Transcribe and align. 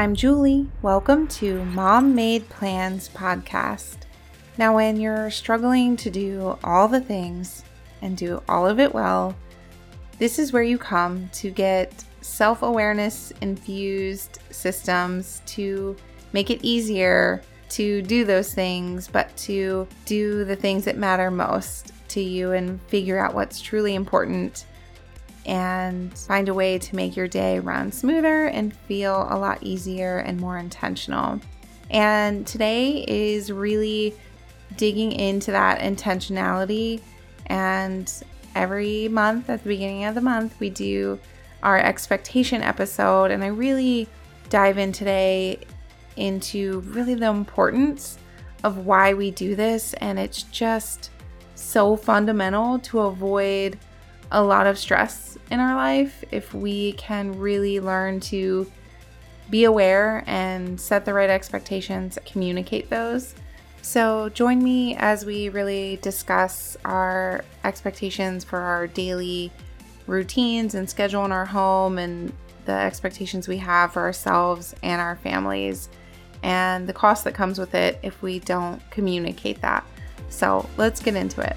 I'm 0.00 0.14
Julie. 0.14 0.68
Welcome 0.80 1.26
to 1.26 1.64
Mom 1.64 2.14
Made 2.14 2.48
Plans 2.48 3.08
podcast. 3.08 3.96
Now, 4.56 4.76
when 4.76 5.00
you're 5.00 5.28
struggling 5.28 5.96
to 5.96 6.08
do 6.08 6.56
all 6.62 6.86
the 6.86 7.00
things 7.00 7.64
and 8.00 8.16
do 8.16 8.40
all 8.48 8.64
of 8.64 8.78
it 8.78 8.94
well, 8.94 9.34
this 10.20 10.38
is 10.38 10.52
where 10.52 10.62
you 10.62 10.78
come 10.78 11.28
to 11.32 11.50
get 11.50 12.04
self 12.20 12.62
awareness 12.62 13.32
infused 13.40 14.38
systems 14.50 15.42
to 15.46 15.96
make 16.32 16.50
it 16.50 16.60
easier 16.62 17.42
to 17.70 18.00
do 18.02 18.24
those 18.24 18.54
things, 18.54 19.08
but 19.08 19.36
to 19.38 19.88
do 20.06 20.44
the 20.44 20.54
things 20.54 20.84
that 20.84 20.96
matter 20.96 21.28
most 21.28 21.90
to 22.10 22.20
you 22.20 22.52
and 22.52 22.80
figure 22.82 23.18
out 23.18 23.34
what's 23.34 23.60
truly 23.60 23.96
important 23.96 24.64
and 25.48 26.16
find 26.16 26.50
a 26.50 26.54
way 26.54 26.78
to 26.78 26.94
make 26.94 27.16
your 27.16 27.26
day 27.26 27.58
run 27.58 27.90
smoother 27.90 28.46
and 28.46 28.76
feel 28.76 29.26
a 29.30 29.38
lot 29.38 29.58
easier 29.62 30.18
and 30.18 30.38
more 30.38 30.58
intentional. 30.58 31.40
And 31.90 32.46
today 32.46 33.04
is 33.08 33.50
really 33.50 34.14
digging 34.76 35.10
into 35.10 35.50
that 35.52 35.80
intentionality. 35.80 37.00
And 37.46 38.12
every 38.54 39.08
month 39.08 39.48
at 39.48 39.62
the 39.62 39.70
beginning 39.70 40.04
of 40.04 40.14
the 40.14 40.20
month, 40.20 40.60
we 40.60 40.68
do 40.68 41.18
our 41.62 41.78
expectation 41.78 42.62
episode. 42.62 43.30
And 43.30 43.42
I 43.42 43.48
really 43.48 44.06
dive 44.50 44.76
in 44.76 44.92
today 44.92 45.60
into 46.16 46.80
really 46.80 47.14
the 47.14 47.30
importance 47.30 48.18
of 48.64 48.84
why 48.84 49.14
we 49.14 49.30
do 49.30 49.56
this. 49.56 49.94
And 49.94 50.18
it's 50.18 50.42
just 50.42 51.10
so 51.54 51.96
fundamental 51.96 52.78
to 52.80 53.00
avoid 53.00 53.78
a 54.30 54.42
lot 54.42 54.66
of 54.66 54.78
stress 54.78 55.38
in 55.50 55.60
our 55.60 55.74
life 55.74 56.24
if 56.30 56.52
we 56.52 56.92
can 56.92 57.38
really 57.38 57.80
learn 57.80 58.20
to 58.20 58.70
be 59.50 59.64
aware 59.64 60.22
and 60.26 60.78
set 60.80 61.04
the 61.04 61.14
right 61.14 61.30
expectations, 61.30 62.18
communicate 62.26 62.90
those. 62.90 63.34
So, 63.80 64.28
join 64.30 64.62
me 64.62 64.96
as 64.96 65.24
we 65.24 65.48
really 65.48 65.98
discuss 66.02 66.76
our 66.84 67.44
expectations 67.64 68.44
for 68.44 68.58
our 68.58 68.86
daily 68.86 69.50
routines 70.06 70.74
and 70.74 70.88
schedule 70.88 71.24
in 71.24 71.32
our 71.32 71.46
home 71.46 71.96
and 71.98 72.32
the 72.66 72.72
expectations 72.72 73.48
we 73.48 73.56
have 73.58 73.92
for 73.92 74.02
ourselves 74.02 74.74
and 74.82 75.00
our 75.00 75.16
families 75.16 75.88
and 76.42 76.86
the 76.86 76.92
cost 76.92 77.24
that 77.24 77.34
comes 77.34 77.58
with 77.58 77.74
it 77.74 77.98
if 78.02 78.20
we 78.20 78.40
don't 78.40 78.82
communicate 78.90 79.60
that. 79.62 79.86
So, 80.28 80.68
let's 80.76 81.00
get 81.00 81.14
into 81.14 81.40
it. 81.40 81.56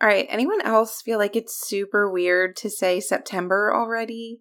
All 0.00 0.08
right, 0.08 0.26
anyone 0.28 0.60
else 0.60 1.00
feel 1.00 1.18
like 1.18 1.36
it's 1.36 1.66
super 1.66 2.10
weird 2.10 2.54
to 2.56 2.68
say 2.68 3.00
September 3.00 3.72
already? 3.74 4.40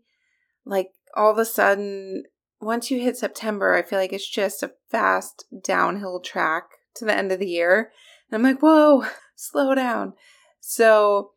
Like 0.65 0.89
all 1.15 1.31
of 1.31 1.37
a 1.37 1.45
sudden, 1.45 2.23
once 2.59 2.91
you 2.91 2.99
hit 2.99 3.15
September, 3.15 3.73
I 3.73 3.81
feel 3.81 3.99
like 3.99 4.11
it's 4.11 4.29
just 4.29 4.63
a 4.63 4.73
fast 4.91 5.45
downhill 5.63 6.19
track 6.19 6.65
to 6.95 7.05
the 7.05 7.15
end 7.15 7.31
of 7.31 7.39
the 7.39 7.47
year. 7.47 7.91
And 8.29 8.35
I'm 8.35 8.43
like, 8.43 8.61
whoa, 8.61 9.05
slow 9.35 9.75
down. 9.75 10.13
So 10.59 11.31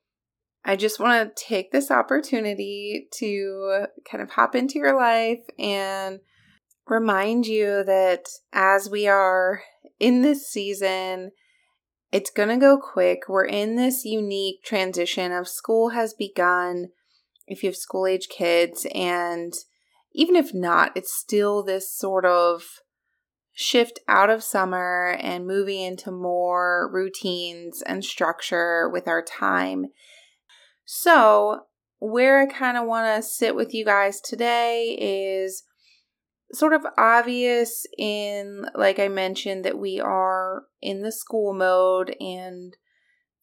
I 0.65 0.75
just 0.75 0.99
want 0.99 1.37
to 1.37 1.45
take 1.45 1.71
this 1.71 1.91
opportunity 1.91 3.09
to 3.19 3.87
kind 4.11 4.23
of 4.23 4.31
hop 4.31 4.55
into 4.55 4.79
your 4.79 4.97
life 4.97 5.45
and 5.59 6.21
remind 6.87 7.47
you 7.47 7.85
that 7.85 8.27
as 8.53 8.91
we 8.91 9.07
are 9.07 9.63
in 10.01 10.23
this 10.23 10.49
season, 10.49 11.31
it's 12.11 12.31
going 12.31 12.49
to 12.49 12.57
go 12.57 12.79
quick. 12.79 13.29
We're 13.29 13.45
in 13.45 13.77
this 13.77 14.05
unique 14.05 14.63
transition 14.65 15.33
of 15.33 15.49
school 15.49 15.91
has 15.91 16.15
begun 16.15 16.89
if 17.47 17.63
you 17.63 17.69
have 17.69 17.77
school 17.77 18.07
age 18.07 18.29
kids. 18.29 18.87
And 18.95 19.53
even 20.13 20.37
if 20.37 20.55
not, 20.55 20.93
it's 20.97 21.13
still 21.13 21.63
this 21.63 21.93
sort 21.93 22.25
of 22.25 22.81
shift 23.53 23.99
out 24.09 24.31
of 24.31 24.43
summer 24.43 25.17
and 25.21 25.47
moving 25.47 25.81
into 25.81 26.11
more 26.11 26.89
routines 26.93 27.83
and 27.83 28.05
structure 28.05 28.89
with 28.89 29.09
our 29.09 29.23
time. 29.23 29.87
So, 30.85 31.63
where 31.99 32.41
I 32.41 32.47
kind 32.47 32.79
of 32.79 32.87
want 32.87 33.07
to 33.17 33.29
sit 33.29 33.57
with 33.57 33.75
you 33.75 33.85
guys 33.85 34.21
today 34.21 34.97
is 34.99 35.65
sort 36.53 36.73
of 36.73 36.87
obvious 36.97 37.87
in, 37.99 38.67
like 38.75 38.99
I 38.99 39.09
mentioned, 39.09 39.65
that 39.65 39.79
we 39.79 40.01
are 40.01 40.65
in 40.81 41.03
the 41.03 41.13
school 41.13 41.53
mode 41.53 42.15
and 42.21 42.77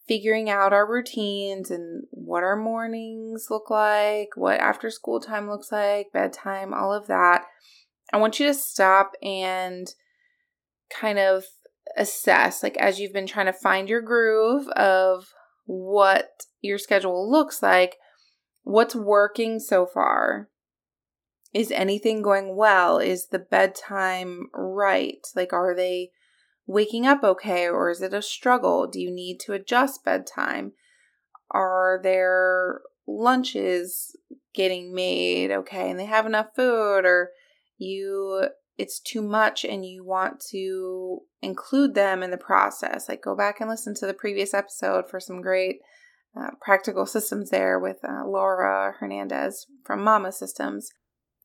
figuring 0.07 0.49
out 0.49 0.73
our 0.73 0.89
routines 0.89 1.71
and 1.71 2.03
what 2.11 2.43
our 2.43 2.55
mornings 2.55 3.47
look 3.49 3.69
like, 3.69 4.29
what 4.35 4.59
after 4.59 4.89
school 4.89 5.19
time 5.19 5.49
looks 5.49 5.71
like, 5.71 6.11
bedtime, 6.13 6.73
all 6.73 6.93
of 6.93 7.07
that. 7.07 7.43
I 8.13 8.17
want 8.17 8.39
you 8.39 8.45
to 8.47 8.53
stop 8.53 9.13
and 9.21 9.87
kind 10.89 11.17
of 11.17 11.45
assess, 11.97 12.61
like, 12.61 12.77
as 12.77 12.99
you've 12.99 13.13
been 13.13 13.27
trying 13.27 13.47
to 13.47 13.53
find 13.53 13.89
your 13.89 14.01
groove 14.01 14.67
of 14.69 15.33
what 15.65 16.45
your 16.61 16.77
schedule 16.77 17.31
looks 17.31 17.63
like, 17.63 17.97
what's 18.63 18.95
working 18.95 19.59
so 19.59 19.85
far 19.85 20.49
is 21.55 21.71
anything 21.71 22.21
going 22.21 22.57
well? 22.57 22.99
Is 22.99 23.27
the 23.27 23.39
bedtime 23.39 24.49
right? 24.53 25.25
Like, 25.37 25.53
are 25.53 25.73
they 25.73 26.11
waking 26.67 27.07
up 27.07 27.23
okay 27.23 27.69
or 27.69 27.89
is 27.89 28.01
it 28.01 28.13
a 28.13 28.21
struggle? 28.21 28.87
Do 28.87 28.99
you 28.99 29.09
need 29.09 29.39
to 29.45 29.53
adjust 29.53 30.03
bedtime? 30.03 30.73
Are 31.51 32.01
there 32.03 32.81
lunches 33.07 34.17
getting 34.53 34.93
made 34.93 35.51
okay 35.51 35.91
and 35.91 35.99
they 35.99 36.05
have 36.05 36.25
enough 36.25 36.47
food 36.55 37.05
or 37.05 37.29
you 37.77 38.47
it's 38.79 38.99
too 38.99 39.21
much 39.21 39.63
and 39.63 39.85
you 39.85 40.03
want 40.03 40.39
to 40.39 41.19
include 41.43 41.93
them 41.93 42.23
in 42.23 42.31
the 42.31 42.37
process 42.37 43.07
like 43.07 43.21
go 43.21 43.35
back 43.35 43.61
and 43.61 43.69
listen 43.69 43.93
to 43.93 44.07
the 44.07 44.13
previous 44.13 44.55
episode 44.55 45.07
for 45.07 45.19
some 45.19 45.39
great 45.39 45.75
uh, 46.35 46.49
practical 46.61 47.05
systems 47.05 47.51
there 47.51 47.77
with 47.77 47.97
uh, 48.03 48.25
laura 48.25 48.95
hernandez 48.99 49.67
from 49.83 50.03
mama 50.03 50.31
systems 50.31 50.89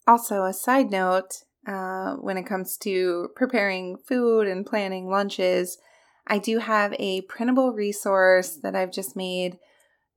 also, 0.06 0.44
a 0.44 0.52
side 0.52 0.90
note 0.90 1.44
uh, 1.66 2.14
when 2.14 2.36
it 2.36 2.46
comes 2.46 2.76
to 2.78 3.28
preparing 3.36 3.96
food 3.96 4.46
and 4.46 4.66
planning 4.66 5.08
lunches, 5.08 5.78
I 6.26 6.38
do 6.38 6.58
have 6.58 6.94
a 6.98 7.22
printable 7.22 7.72
resource 7.72 8.58
that 8.62 8.74
I've 8.74 8.92
just 8.92 9.16
made 9.16 9.58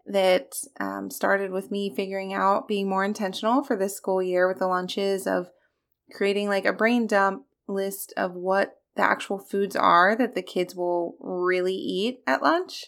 that 0.06 0.54
um, 0.80 1.10
started 1.10 1.52
with 1.52 1.72
me 1.72 1.94
figuring 1.94 2.34
out 2.34 2.68
being 2.68 2.90
more 2.90 3.06
intentional 3.06 3.64
for 3.64 3.76
this 3.76 3.96
school 3.96 4.22
year 4.22 4.48
with 4.48 4.60
the 4.60 4.68
lunches 4.68 5.26
of 5.26 5.50
creating 6.12 6.50
like 6.50 6.66
a 6.66 6.74
brain 6.74 7.08
dump 7.08 7.44
list 7.68 8.14
of 8.18 8.34
what 8.34 8.78
the 8.96 9.02
actual 9.02 9.40
foods 9.40 9.76
are 9.76 10.16
that 10.16 10.36
the 10.36 10.42
kids 10.42 10.76
will 10.76 11.16
really 11.20 11.76
eat 11.76 12.20
at 12.28 12.44
lunch 12.44 12.88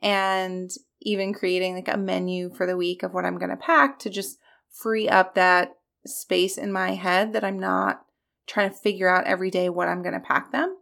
and 0.00 0.70
even 1.02 1.34
creating 1.34 1.74
like 1.74 1.88
a 1.88 1.98
menu 1.98 2.52
for 2.54 2.66
the 2.66 2.76
week 2.76 3.02
of 3.02 3.12
what 3.12 3.24
I'm 3.24 3.38
going 3.38 3.50
to 3.50 3.56
pack 3.56 3.98
to 4.00 4.10
just 4.10 4.38
free 4.70 5.08
up 5.08 5.34
that 5.34 5.74
space 6.06 6.58
in 6.58 6.72
my 6.72 6.94
head 6.94 7.32
that 7.32 7.44
I'm 7.44 7.58
not 7.58 8.04
trying 8.46 8.70
to 8.70 8.76
figure 8.76 9.08
out 9.08 9.26
every 9.26 9.50
day 9.50 9.68
what 9.68 9.88
I'm 9.88 10.02
going 10.02 10.14
to 10.14 10.20
pack 10.20 10.52
them. 10.52 10.76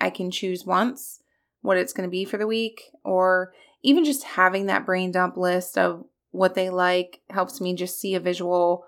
I 0.00 0.10
can 0.10 0.30
choose 0.30 0.66
once 0.66 1.20
what 1.62 1.78
it's 1.78 1.92
going 1.92 2.08
to 2.08 2.10
be 2.10 2.24
for 2.24 2.36
the 2.36 2.46
week, 2.46 2.90
or 3.02 3.52
even 3.82 4.04
just 4.04 4.22
having 4.22 4.66
that 4.66 4.86
brain 4.86 5.10
dump 5.10 5.36
list 5.36 5.76
of 5.76 6.04
what 6.30 6.54
they 6.54 6.70
like 6.70 7.20
helps 7.30 7.60
me 7.60 7.74
just 7.74 7.98
see 7.98 8.14
a 8.14 8.20
visual 8.20 8.84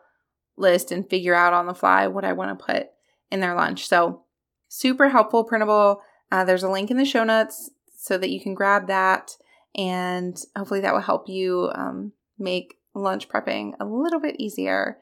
list 0.57 0.93
and 0.93 1.09
figure 1.09 1.35
out 1.35 1.53
on 1.53 1.67
the 1.67 1.75
fly 1.75 2.07
what 2.07 2.25
I 2.25 2.33
want 2.33 2.57
to 2.57 2.65
put 2.65 2.89
in 3.31 3.41
their 3.41 3.55
lunch. 3.55 3.89
So, 3.89 4.23
super 4.69 5.09
helpful, 5.09 5.45
printable. 5.45 6.03
Uh, 6.31 6.45
there's 6.45 6.63
a 6.63 6.71
link 6.71 6.91
in 6.91 6.99
the 6.99 7.05
show 7.05 7.25
notes 7.25 7.71
so 7.97 8.19
that 8.19 8.31
you 8.31 8.41
can 8.41 8.55
grab 8.55 8.87
that, 8.87 9.37
and 9.75 10.41
hopefully, 10.57 10.81
that 10.81 10.93
will 10.93 11.01
help 11.01 11.29
you 11.29 11.71
um, 11.75 12.13
make 12.39 12.79
lunch 12.95 13.29
prepping 13.29 13.73
a 13.81 13.85
little 13.85 14.21
bit 14.21 14.37
easier. 14.39 14.99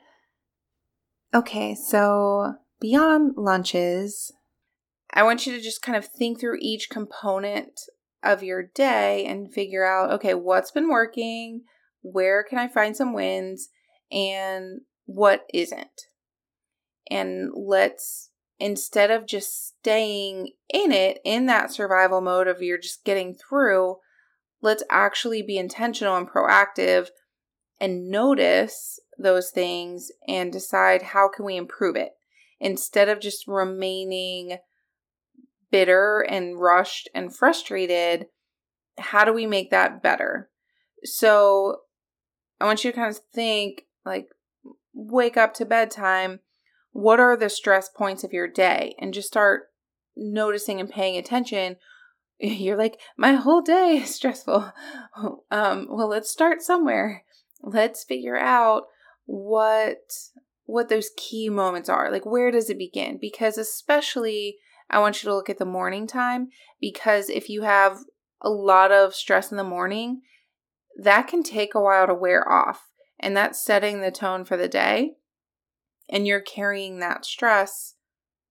Okay, 1.35 1.75
so 1.75 2.55
beyond 2.81 3.35
lunches, 3.37 4.33
I 5.13 5.23
want 5.23 5.47
you 5.47 5.55
to 5.57 5.63
just 5.63 5.83
kind 5.83 5.97
of 5.97 6.07
think 6.07 6.41
through 6.41 6.59
each 6.61 6.89
component 6.91 7.81
of 8.23 8.43
your 8.43 8.63
day 8.63 9.25
and 9.27 9.53
figure 9.53 9.85
out 9.85 10.11
okay, 10.13 10.35
what's 10.35 10.71
been 10.71 10.89
working, 10.89 11.63
where 12.03 12.43
can 12.43 12.59
I 12.59 12.69
find 12.69 12.97
some 12.97 13.13
wins, 13.13 13.69
and 14.11 14.83
what 15.07 15.47
isn't. 15.53 16.03
And 17.11 17.51
let's, 17.55 18.31
instead 18.59 19.11
of 19.11 19.27
just 19.27 19.69
staying 19.69 20.53
in 20.69 20.93
it, 20.93 21.19
in 21.25 21.47
that 21.47 21.73
survival 21.73 22.21
mode 22.21 22.49
of 22.49 22.63
you're 22.63 22.79
just 22.79 23.05
getting 23.05 23.35
through, 23.35 23.97
let's 24.61 24.83
actually 24.91 25.43
be 25.43 25.59
intentional 25.59 26.17
and 26.17 26.29
proactive 26.29 27.09
and 27.81 28.09
notice 28.09 28.99
those 29.19 29.51
things 29.51 30.11
and 30.29 30.53
decide 30.53 31.03
how 31.03 31.29
can 31.29 31.45
we 31.45 31.57
improve 31.57 31.97
it 31.97 32.13
instead 32.61 33.09
of 33.09 33.21
just 33.21 33.47
remaining 33.47 34.59
bitter 35.71 36.21
and 36.21 36.61
rushed 36.61 37.09
and 37.15 37.35
frustrated 37.35 38.27
how 38.99 39.25
do 39.25 39.33
we 39.33 39.47
make 39.47 39.71
that 39.71 40.03
better 40.03 40.49
so 41.05 41.79
i 42.61 42.65
want 42.65 42.85
you 42.85 42.91
to 42.91 42.97
kind 42.97 43.11
of 43.11 43.21
think 43.33 43.83
like 44.05 44.29
wake 44.97 45.37
up 45.37 45.53
to 45.55 45.67
bedtime, 45.67 46.41
what 46.93 47.21
are 47.21 47.37
the 47.37 47.51
stress 47.51 47.89
points 47.89 48.25
of 48.25 48.33
your 48.33 48.49
day? 48.49 48.97
And 48.99 49.13
just 49.13 49.29
start 49.29 49.65
noticing 50.17 50.81
and 50.81 50.91
paying 50.91 51.17
attention. 51.17 51.77
You're 52.41 52.79
like, 52.79 52.99
my 53.17 53.35
whole 53.35 53.61
day 53.61 54.01
is 54.03 54.15
stressful. 54.15 54.73
Um, 55.51 55.87
well, 55.89 56.09
let's 56.09 56.29
start 56.29 56.61
somewhere. 56.61 57.25
Let's 57.63 58.05
figure 58.05 58.37
out 58.37 58.83
what 59.27 60.13
what 60.65 60.89
those 60.89 61.11
key 61.17 61.49
moments 61.49 61.89
are. 61.89 62.11
Like 62.11 62.27
where 62.27 62.51
does 62.51 62.71
it 62.71 62.79
begin? 62.79 63.19
Because 63.21 63.59
especially 63.59 64.57
I 64.89 64.99
want 64.99 65.23
you 65.23 65.29
to 65.29 65.35
look 65.35 65.51
at 65.51 65.59
the 65.59 65.65
morning 65.65 66.07
time 66.07 66.49
because 66.81 67.29
if 67.29 67.49
you 67.49 67.63
have 67.63 67.99
a 68.41 68.51
lot 68.51 68.93
of 68.93 69.15
stress 69.15 69.51
in 69.51 69.57
the 69.57 69.65
morning, 69.65 70.23
that 70.97 71.29
can 71.29 71.43
take 71.43 71.75
a 71.75 71.81
while 71.81 72.07
to 72.07 72.15
wear 72.15 72.49
off. 72.51 72.89
And 73.19 73.37
that's 73.37 73.65
setting 73.65 74.01
the 74.01 74.11
tone 74.11 74.45
for 74.45 74.57
the 74.57 74.69
day. 74.69 75.13
And 76.09 76.27
you're 76.27 76.41
carrying 76.41 77.01
that 77.01 77.25
stress 77.25 77.95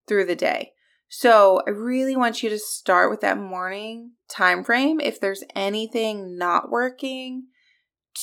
through 0.08 0.26
the 0.26 0.36
day. 0.36 0.72
So 1.08 1.62
I 1.66 1.70
really 1.70 2.16
want 2.16 2.44
you 2.44 2.50
to 2.50 2.60
start 2.60 3.10
with 3.10 3.22
that 3.22 3.38
morning 3.38 4.12
time 4.30 4.64
frame. 4.64 5.00
If 5.00 5.20
there's 5.20 5.44
anything 5.56 6.38
not 6.38 6.70
working, 6.70 7.48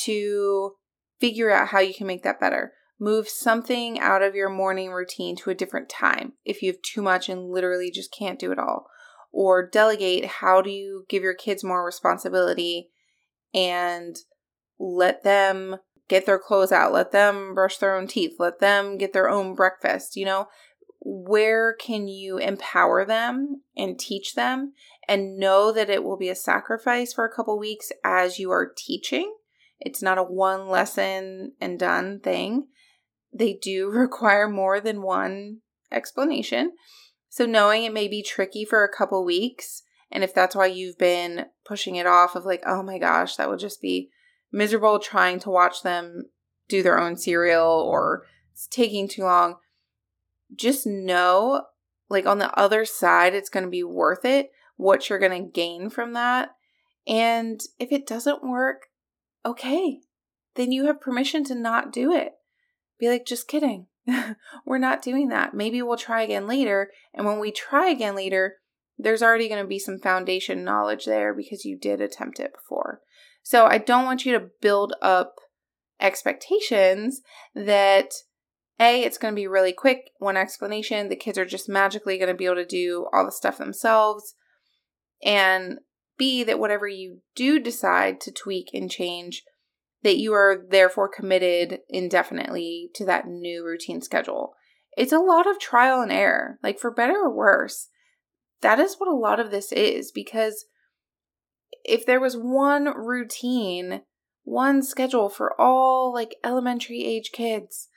to 0.05 0.75
figure 1.22 1.52
out 1.52 1.69
how 1.69 1.78
you 1.78 1.94
can 1.94 2.08
make 2.08 2.24
that 2.24 2.40
better. 2.40 2.72
Move 2.98 3.28
something 3.28 4.00
out 4.00 4.22
of 4.22 4.34
your 4.34 4.48
morning 4.48 4.90
routine 4.90 5.36
to 5.36 5.50
a 5.50 5.54
different 5.54 5.88
time 5.88 6.32
if 6.44 6.62
you 6.62 6.72
have 6.72 6.82
too 6.82 7.00
much 7.00 7.28
and 7.28 7.48
literally 7.48 7.92
just 7.92 8.12
can't 8.12 8.40
do 8.40 8.50
it 8.50 8.58
all. 8.58 8.88
Or 9.30 9.64
delegate 9.64 10.24
how 10.26 10.62
do 10.62 10.70
you 10.70 11.06
give 11.08 11.22
your 11.22 11.34
kids 11.34 11.62
more 11.62 11.84
responsibility 11.84 12.90
and 13.54 14.16
let 14.80 15.22
them 15.22 15.76
get 16.08 16.26
their 16.26 16.40
clothes 16.40 16.72
out, 16.72 16.92
let 16.92 17.12
them 17.12 17.54
brush 17.54 17.78
their 17.78 17.94
own 17.94 18.08
teeth, 18.08 18.32
let 18.40 18.58
them 18.58 18.98
get 18.98 19.12
their 19.12 19.30
own 19.30 19.54
breakfast, 19.54 20.16
you 20.16 20.24
know? 20.24 20.48
Where 21.04 21.72
can 21.72 22.08
you 22.08 22.38
empower 22.38 23.04
them 23.04 23.62
and 23.76 23.96
teach 23.96 24.34
them 24.34 24.72
and 25.08 25.36
know 25.36 25.70
that 25.70 25.88
it 25.88 26.02
will 26.02 26.16
be 26.16 26.30
a 26.30 26.34
sacrifice 26.34 27.12
for 27.12 27.24
a 27.24 27.32
couple 27.32 27.56
weeks 27.60 27.92
as 28.04 28.40
you 28.40 28.50
are 28.50 28.72
teaching? 28.76 29.32
It's 29.84 30.02
not 30.02 30.19
a 30.19 30.23
one 30.23 30.69
lesson 30.69 31.52
and 31.61 31.79
done 31.79 32.20
thing. 32.20 32.69
They 33.32 33.58
do 33.61 33.88
require 33.90 34.49
more 34.49 34.81
than 34.81 35.02
one 35.02 35.58
explanation. 35.90 36.73
So, 37.29 37.46
knowing 37.46 37.84
it 37.84 37.93
may 37.93 38.08
be 38.08 38.23
tricky 38.23 38.64
for 38.64 38.84
a 38.84 38.94
couple 38.94 39.25
weeks, 39.25 39.82
and 40.11 40.23
if 40.23 40.34
that's 40.34 40.55
why 40.55 40.67
you've 40.67 40.99
been 40.99 41.46
pushing 41.64 41.96
it 41.96 42.06
off 42.06 42.37
of 42.37 42.44
like, 42.44 42.62
oh 42.67 42.82
my 42.82 42.99
gosh, 42.99 43.37
that 43.37 43.49
would 43.49 43.58
just 43.58 43.81
be 43.81 44.11
miserable 44.52 44.99
trying 44.99 45.40
to 45.40 45.50
watch 45.50 45.82
them 45.82 46.25
do 46.69 46.82
their 46.82 46.99
own 46.99 47.17
cereal 47.17 47.67
or 47.67 48.26
it's 48.52 48.67
taking 48.67 49.08
too 49.08 49.23
long, 49.23 49.56
just 50.55 50.87
know 50.87 51.62
like 52.11 52.26
on 52.26 52.38
the 52.38 52.55
other 52.58 52.84
side, 52.84 53.34
it's 53.34 53.49
going 53.49 53.64
to 53.64 53.70
be 53.70 53.82
worth 53.82 54.26
it, 54.26 54.50
what 54.76 55.08
you're 55.08 55.19
going 55.19 55.44
to 55.44 55.50
gain 55.50 55.88
from 55.88 56.12
that. 56.12 56.50
And 57.06 57.61
if 57.79 57.90
it 57.90 58.06
doesn't 58.06 58.46
work, 58.46 58.88
okay, 59.44 60.00
then 60.54 60.72
you 60.72 60.86
have 60.86 61.00
permission 61.00 61.44
to 61.44 61.54
not 61.54 61.92
do 61.92 62.12
it. 62.12 62.32
Be 62.98 63.08
like, 63.08 63.26
just 63.26 63.48
kidding. 63.48 63.86
We're 64.66 64.78
not 64.78 65.02
doing 65.02 65.28
that. 65.28 65.54
Maybe 65.54 65.82
we'll 65.82 65.96
try 65.96 66.22
again 66.22 66.46
later. 66.46 66.90
And 67.14 67.26
when 67.26 67.38
we 67.38 67.50
try 67.50 67.88
again 67.88 68.14
later, 68.14 68.56
there's 68.98 69.22
already 69.22 69.48
going 69.48 69.62
to 69.62 69.68
be 69.68 69.78
some 69.78 69.98
foundation 69.98 70.64
knowledge 70.64 71.04
there 71.04 71.34
because 71.34 71.64
you 71.64 71.78
did 71.78 72.00
attempt 72.00 72.38
it 72.38 72.52
before. 72.52 73.00
So 73.42 73.66
I 73.66 73.78
don't 73.78 74.04
want 74.04 74.24
you 74.24 74.32
to 74.38 74.48
build 74.60 74.94
up 75.02 75.34
expectations 76.00 77.20
that 77.54 78.10
a 78.80 79.02
it's 79.02 79.18
going 79.18 79.32
to 79.32 79.40
be 79.40 79.46
really 79.46 79.72
quick 79.72 80.10
one 80.18 80.36
explanation 80.36 81.08
the 81.08 81.14
kids 81.14 81.38
are 81.38 81.44
just 81.44 81.68
magically 81.68 82.18
going 82.18 82.28
to 82.28 82.34
be 82.34 82.46
able 82.46 82.56
to 82.56 82.66
do 82.66 83.06
all 83.12 83.24
the 83.24 83.30
stuff 83.30 83.58
themselves 83.58 84.34
and 85.22 85.78
b 86.18 86.42
that 86.44 86.58
whatever 86.58 86.86
you 86.86 87.22
do 87.34 87.58
decide 87.58 88.20
to 88.20 88.32
tweak 88.32 88.70
and 88.72 88.90
change 88.90 89.42
that 90.02 90.18
you 90.18 90.32
are 90.32 90.64
therefore 90.68 91.08
committed 91.08 91.80
indefinitely 91.88 92.90
to 92.94 93.04
that 93.04 93.26
new 93.26 93.64
routine 93.64 94.00
schedule. 94.00 94.54
It's 94.96 95.12
a 95.12 95.18
lot 95.18 95.46
of 95.46 95.58
trial 95.58 96.00
and 96.00 96.12
error 96.12 96.58
like 96.62 96.78
for 96.78 96.90
better 96.90 97.14
or 97.14 97.34
worse. 97.34 97.88
That 98.60 98.78
is 98.78 98.96
what 98.98 99.08
a 99.08 99.16
lot 99.16 99.40
of 99.40 99.50
this 99.50 99.72
is 99.72 100.12
because 100.12 100.66
if 101.84 102.06
there 102.06 102.20
was 102.20 102.36
one 102.36 102.84
routine, 102.84 104.02
one 104.44 104.82
schedule 104.82 105.28
for 105.28 105.58
all 105.60 106.12
like 106.12 106.36
elementary 106.44 107.04
age 107.04 107.30
kids 107.32 107.88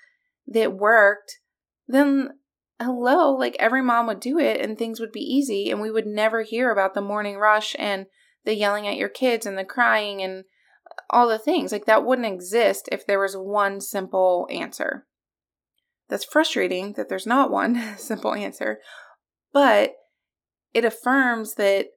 that 0.47 0.73
worked, 0.73 1.39
then 1.87 2.31
hello, 2.79 3.33
like 3.33 3.55
every 3.59 3.81
mom 3.81 4.07
would 4.07 4.19
do 4.19 4.39
it 4.39 4.59
and 4.59 4.77
things 4.77 4.99
would 4.99 5.11
be 5.11 5.21
easy 5.21 5.69
and 5.69 5.81
we 5.81 5.91
would 5.91 6.05
never 6.05 6.43
hear 6.43 6.71
about 6.71 6.93
the 6.93 7.01
morning 7.01 7.37
rush 7.37 7.75
and 7.79 8.05
the 8.43 8.55
yelling 8.55 8.87
at 8.87 8.97
your 8.97 9.09
kids 9.09 9.45
and 9.45 9.57
the 9.57 9.63
crying 9.63 10.21
and 10.21 10.43
uh, 10.89 11.01
all 11.09 11.27
the 11.27 11.39
things. 11.39 11.71
Like 11.71 11.85
that 11.85 12.05
wouldn't 12.05 12.27
exist 12.27 12.89
if 12.91 13.05
there 13.05 13.19
was 13.19 13.35
one 13.35 13.81
simple 13.81 14.47
answer. 14.51 15.05
That's 16.09 16.25
frustrating 16.25 16.93
that 16.93 17.09
there's 17.09 17.25
not 17.25 17.51
one 17.51 17.81
simple 17.97 18.33
answer, 18.33 18.79
but 19.53 19.93
it 20.73 20.85
affirms 20.85 21.55
that 21.55 21.87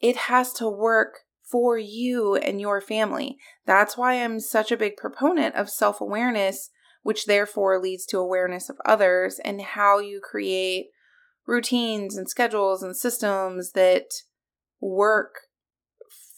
it 0.00 0.16
has 0.16 0.52
to 0.54 0.68
work 0.68 1.20
for 1.50 1.78
you 1.78 2.36
and 2.36 2.60
your 2.60 2.80
family. 2.80 3.36
That's 3.66 3.96
why 3.96 4.14
I'm 4.14 4.40
such 4.40 4.72
a 4.72 4.76
big 4.76 4.96
proponent 4.96 5.54
of 5.54 5.70
self 5.70 6.00
awareness, 6.00 6.70
which 7.02 7.26
therefore 7.26 7.80
leads 7.80 8.06
to 8.06 8.18
awareness 8.18 8.68
of 8.68 8.76
others 8.84 9.40
and 9.44 9.60
how 9.60 9.98
you 9.98 10.20
create 10.22 10.86
routines 11.46 12.16
and 12.16 12.28
schedules 12.28 12.82
and 12.82 12.96
systems 12.96 13.72
that 13.72 14.06
work 14.80 15.34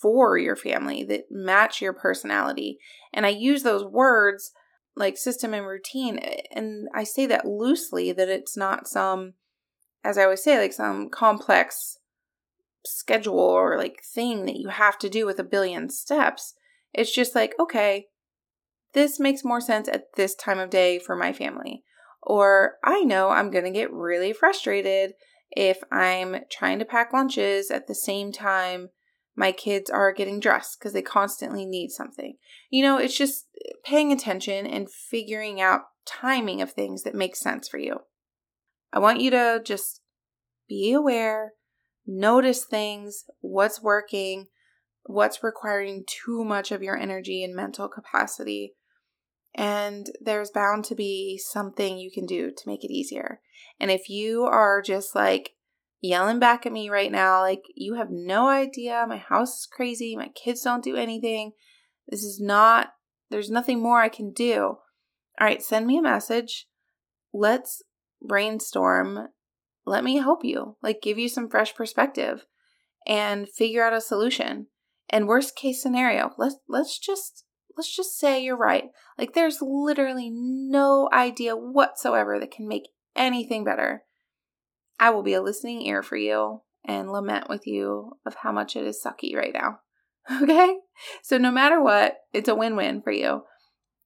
for 0.01 0.37
your 0.37 0.57
family, 0.57 1.03
that 1.05 1.25
match 1.31 1.81
your 1.81 1.93
personality. 1.93 2.79
And 3.13 3.25
I 3.25 3.31
use 3.31 3.63
those 3.63 3.85
words 3.85 4.53
like 4.97 5.17
system 5.17 5.53
and 5.55 5.67
routine, 5.67 6.19
and 6.53 6.89
I 6.95 7.03
say 7.03 7.27
that 7.27 7.47
loosely, 7.47 8.13
that 8.13 8.29
it's 8.29 8.57
not 8.57 8.87
some, 8.87 9.35
as 10.05 10.17
I 10.17 10.23
always 10.25 10.45
say, 10.45 10.57
like 10.57 10.73
some 10.73 11.09
complex 11.11 11.99
schedule 12.87 13.41
or 13.41 13.77
like 13.77 14.03
thing 14.05 14.47
that 14.47 14.57
you 14.57 14.69
have 14.69 14.99
to 15.01 15.09
do 15.09 15.27
with 15.27 15.39
a 15.41 15.45
billion 15.45 15.91
steps. 15.91 16.55
It's 16.93 17.13
just 17.13 17.35
like, 17.35 17.55
okay, 17.59 18.07
this 18.95 19.21
makes 19.21 19.45
more 19.45 19.61
sense 19.61 19.89
at 19.89 20.15
this 20.17 20.35
time 20.35 20.59
of 20.59 20.71
day 20.71 20.99
for 20.99 21.15
my 21.17 21.33
family. 21.33 21.83
Or 22.23 22.77
I 22.83 23.03
know 23.03 23.31
I'm 23.31 23.51
going 23.51 23.65
to 23.65 23.71
get 23.71 23.93
really 23.93 24.33
frustrated 24.33 25.13
if 25.51 25.79
I'm 25.93 26.37
trying 26.51 26.79
to 26.79 26.85
pack 26.85 27.13
lunches 27.13 27.71
at 27.71 27.87
the 27.87 27.95
same 27.95 28.33
time 28.33 28.89
my 29.37 29.53
kids 29.53 29.91
are 29.91 30.13
getting 30.13 30.39
dressed 30.39 30.79
because 30.79 30.93
they 30.93 31.03
constantly 31.03 31.67
need 31.67 31.91
something. 31.91 32.37
You 32.71 32.83
know, 32.83 32.99
it's 32.99 33.17
just 33.17 33.47
eh, 33.65 33.73
paying 33.85 34.13
attention 34.13 34.67
and 34.67 34.91
figuring 34.91 35.61
out 35.61 35.83
timing 36.07 36.63
of 36.63 36.73
things 36.73 37.03
that 37.03 37.15
make 37.15 37.35
sense 37.35 37.69
for 37.69 37.79
you. 37.79 38.01
I 38.93 39.01
want 39.01 39.21
you 39.21 39.31
to 39.31 39.61
just 39.65 40.01
be 40.69 40.93
aware 40.93 41.53
notice 42.07 42.65
things, 42.65 43.25
what's 43.41 43.83
working, 43.83 44.47
what's 45.05 45.43
requiring 45.43 46.05
too 46.07 46.45
much 46.45 46.71
of 46.71 46.83
your 46.83 46.97
energy 46.97 47.43
and 47.43 47.55
mental 47.55 47.89
capacity. 47.89 48.75
And 49.55 50.07
there's 50.21 50.51
bound 50.51 50.85
to 50.87 50.95
be 50.95 51.39
something 51.39 51.99
you 51.99 52.11
can 52.11 52.27
do 52.27 52.51
to 52.51 52.69
make 52.69 52.85
it 52.85 52.93
easier. 52.93 53.41
And 53.79 53.91
if 53.91 54.09
you 54.09 54.45
are 54.45 54.83
just 54.83 55.15
like 55.15 55.51
yelling 56.01 56.39
back 56.39 56.67
at 56.67 56.73
me 56.73 56.91
right 56.91 57.13
now, 57.13 57.41
like 57.41 57.63
you 57.75 57.95
have 57.95 58.11
no 58.11 58.49
idea, 58.49 59.07
my 59.09 59.17
house 59.17 59.61
is 59.61 59.69
crazy, 59.71 60.17
my 60.17 60.29
kids 60.29 60.63
don't 60.63 60.83
do 60.83 60.97
anything, 60.97 61.53
this 62.09 62.25
is 62.25 62.41
not, 62.41 62.95
there's 63.31 63.51
nothing 63.51 63.81
more 63.81 64.01
I 64.01 64.09
can 64.09 64.33
do. 64.33 64.79
All 65.41 65.47
right, 65.47 65.63
send 65.63 65.87
me 65.87 65.99
a 65.99 66.03
message. 66.03 66.67
Let's 67.33 67.83
brainstorm 68.21 69.29
let 69.87 70.05
me 70.05 70.17
help 70.17 70.45
you, 70.45 70.77
like 70.83 71.03
give 71.03 71.19
you 71.19 71.29
some 71.29 71.49
fresh 71.49 71.75
perspective 71.75 72.47
and 73.07 73.49
figure 73.49 73.85
out 73.85 73.93
a 73.93 74.01
solution. 74.01 74.69
And 75.11 75.29
worst 75.29 75.57
case 75.57 75.83
scenario, 75.83 76.33
let's 76.39 76.57
let's 76.69 76.99
just 76.99 77.45
let's 77.77 77.95
just 77.95 78.19
say 78.19 78.43
you're 78.43 78.57
right. 78.57 78.91
Like 79.19 79.35
there's 79.35 79.59
literally 79.61 80.31
no 80.31 81.09
idea 81.13 81.57
whatsoever 81.57 82.39
that 82.39 82.51
can 82.51 82.69
make 82.69 82.89
anything 83.17 83.65
better. 83.65 84.05
I 84.99 85.11
will 85.11 85.23
be 85.23 85.35
a 85.35 85.43
listening 85.43 85.83
ear 85.83 86.03
for 86.03 86.17
you 86.17 86.63
and 86.85 87.11
lament 87.11 87.49
with 87.49 87.67
you 87.67 88.13
of 88.27 88.37
how 88.37 88.53
much 88.53 88.77
it 88.77 88.87
is 88.87 89.03
sucky 89.05 89.35
right 89.37 89.53
now. 89.53 89.81
Okay? 90.43 90.79
So 91.23 91.37
no 91.37 91.51
matter 91.51 91.83
what, 91.83 92.17
it's 92.33 92.49
a 92.49 92.55
win-win 92.55 93.03
for 93.03 93.11
you. 93.11 93.43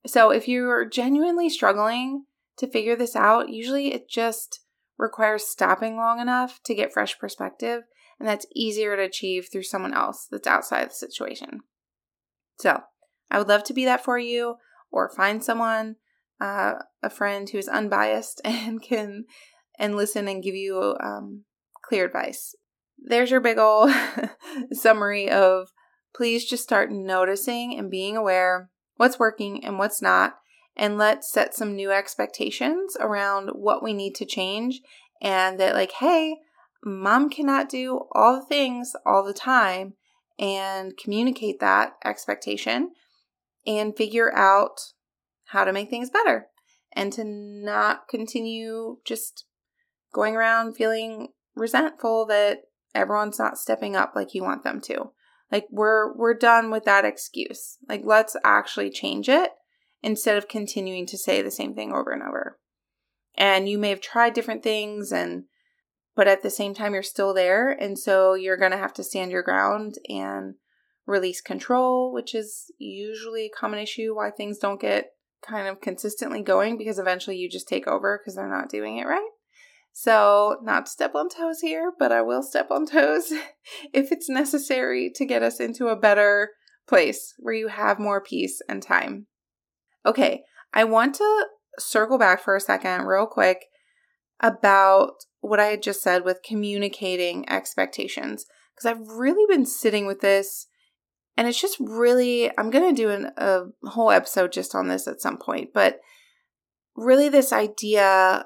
So 0.04 0.30
if 0.30 0.48
you're 0.48 0.84
genuinely 0.84 1.48
struggling 1.48 2.24
to 2.56 2.66
figure 2.66 2.96
this 2.96 3.14
out, 3.14 3.50
usually 3.50 3.94
it 3.94 4.08
just 4.08 4.60
requires 4.98 5.46
stopping 5.46 5.96
long 5.96 6.18
enough 6.20 6.60
to 6.64 6.74
get 6.74 6.92
fresh 6.92 7.18
perspective, 7.18 7.84
and 8.18 8.28
that's 8.28 8.46
easier 8.54 8.96
to 8.96 9.02
achieve 9.02 9.48
through 9.50 9.62
someone 9.62 9.94
else 9.94 10.26
that's 10.30 10.46
outside 10.46 10.90
the 10.90 10.94
situation. 10.94 11.60
So, 12.58 12.82
I 13.30 13.38
would 13.38 13.48
love 13.48 13.64
to 13.64 13.74
be 13.74 13.84
that 13.84 14.04
for 14.04 14.18
you 14.18 14.56
or 14.90 15.10
find 15.10 15.42
someone 15.42 15.96
uh, 16.40 16.74
a 17.02 17.10
friend 17.10 17.48
who 17.48 17.58
is 17.58 17.68
unbiased 17.68 18.40
and 18.44 18.82
can 18.82 19.24
and 19.78 19.94
listen 19.94 20.26
and 20.28 20.42
give 20.42 20.54
you 20.54 20.96
um, 21.00 21.44
clear 21.82 22.04
advice. 22.04 22.54
There's 22.98 23.30
your 23.30 23.40
big 23.40 23.58
old 23.58 23.92
summary 24.72 25.30
of 25.30 25.68
please 26.14 26.44
just 26.44 26.64
start 26.64 26.90
noticing 26.90 27.78
and 27.78 27.90
being 27.90 28.16
aware 28.16 28.70
what's 28.96 29.18
working 29.18 29.64
and 29.64 29.78
what's 29.78 30.02
not, 30.02 30.34
and 30.76 30.98
let's 30.98 31.30
set 31.30 31.54
some 31.54 31.76
new 31.76 31.92
expectations 31.92 32.96
around 32.98 33.50
what 33.50 33.82
we 33.82 33.94
need 33.94 34.14
to 34.16 34.26
change. 34.26 34.80
And 35.22 35.58
that, 35.58 35.74
like, 35.74 35.92
hey, 35.92 36.38
mom 36.84 37.30
cannot 37.30 37.68
do 37.68 38.06
all 38.12 38.40
the 38.40 38.46
things 38.46 38.92
all 39.06 39.24
the 39.24 39.32
time, 39.32 39.94
and 40.38 40.96
communicate 40.96 41.60
that 41.60 41.94
expectation 42.04 42.90
and 43.66 43.96
figure 43.96 44.34
out 44.34 44.80
how 45.46 45.64
to 45.64 45.72
make 45.72 45.90
things 45.90 46.10
better 46.10 46.48
and 46.92 47.12
to 47.12 47.24
not 47.24 48.08
continue 48.08 48.98
just 49.04 49.44
going 50.12 50.36
around 50.36 50.74
feeling 50.74 51.28
resentful 51.54 52.26
that 52.26 52.62
everyone's 52.94 53.38
not 53.38 53.58
stepping 53.58 53.96
up 53.96 54.12
like 54.14 54.34
you 54.34 54.42
want 54.42 54.64
them 54.64 54.80
to. 54.80 55.10
Like 55.50 55.66
we're 55.70 56.14
we're 56.16 56.34
done 56.34 56.70
with 56.70 56.84
that 56.84 57.04
excuse. 57.04 57.78
Like 57.88 58.02
let's 58.04 58.36
actually 58.44 58.90
change 58.90 59.28
it 59.28 59.50
instead 60.02 60.36
of 60.36 60.48
continuing 60.48 61.06
to 61.06 61.18
say 61.18 61.42
the 61.42 61.50
same 61.50 61.74
thing 61.74 61.92
over 61.92 62.12
and 62.12 62.22
over. 62.22 62.58
And 63.34 63.68
you 63.68 63.78
may 63.78 63.90
have 63.90 64.00
tried 64.00 64.34
different 64.34 64.62
things 64.62 65.12
and 65.12 65.44
but 66.14 66.28
at 66.28 66.42
the 66.42 66.50
same 66.50 66.74
time 66.74 66.94
you're 66.94 67.02
still 67.02 67.32
there 67.32 67.70
and 67.70 67.98
so 67.98 68.34
you're 68.34 68.56
going 68.56 68.72
to 68.72 68.76
have 68.76 68.92
to 68.94 69.04
stand 69.04 69.30
your 69.30 69.42
ground 69.42 69.94
and 70.08 70.54
release 71.08 71.40
control, 71.40 72.12
which 72.12 72.34
is 72.34 72.70
usually 72.78 73.46
a 73.46 73.58
common 73.58 73.80
issue 73.80 74.14
why 74.14 74.30
things 74.30 74.58
don't 74.58 74.80
get 74.80 75.06
kind 75.42 75.66
of 75.66 75.80
consistently 75.80 76.42
going 76.42 76.76
because 76.76 76.98
eventually 76.98 77.36
you 77.36 77.48
just 77.48 77.68
take 77.68 77.88
over 77.88 78.18
because 78.18 78.36
they're 78.36 78.48
not 78.48 78.68
doing 78.68 78.98
it 78.98 79.06
right. 79.06 79.30
So, 79.92 80.58
not 80.62 80.86
to 80.86 80.92
step 80.92 81.14
on 81.16 81.28
toes 81.28 81.60
here, 81.60 81.92
but 81.98 82.12
I 82.12 82.22
will 82.22 82.42
step 82.42 82.70
on 82.70 82.86
toes 82.90 83.32
if 83.92 84.12
it's 84.12 84.28
necessary 84.28 85.10
to 85.16 85.24
get 85.24 85.42
us 85.42 85.58
into 85.58 85.88
a 85.88 85.96
better 85.96 86.50
place 86.86 87.34
where 87.38 87.54
you 87.54 87.68
have 87.68 87.98
more 87.98 88.22
peace 88.22 88.60
and 88.68 88.82
time. 88.82 89.26
Okay, 90.06 90.42
I 90.72 90.84
want 90.84 91.16
to 91.16 91.46
circle 91.78 92.18
back 92.18 92.42
for 92.42 92.54
a 92.54 92.60
second, 92.60 93.06
real 93.06 93.26
quick, 93.26 93.64
about 94.40 95.14
what 95.40 95.58
I 95.58 95.66
had 95.66 95.82
just 95.82 96.02
said 96.02 96.24
with 96.24 96.42
communicating 96.44 97.48
expectations, 97.48 98.46
because 98.74 98.90
I've 98.90 99.08
really 99.08 99.46
been 99.52 99.66
sitting 99.66 100.06
with 100.06 100.20
this. 100.20 100.66
And 101.38 101.46
it's 101.46 101.60
just 101.60 101.76
really, 101.78 102.50
I'm 102.58 102.68
going 102.68 102.92
to 102.92 103.00
do 103.00 103.10
an, 103.10 103.30
a 103.36 103.66
whole 103.90 104.10
episode 104.10 104.50
just 104.50 104.74
on 104.74 104.88
this 104.88 105.06
at 105.06 105.20
some 105.20 105.38
point, 105.38 105.70
but 105.72 106.00
really, 106.96 107.28
this 107.28 107.52
idea 107.52 108.44